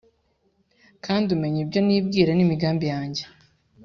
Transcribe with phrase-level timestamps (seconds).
[1.05, 3.23] Kandi umenya ibyo nibwira n’imigambi yanjye